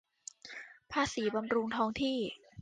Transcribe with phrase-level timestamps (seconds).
[0.91, 2.17] ภาษีบำรุงท้องที่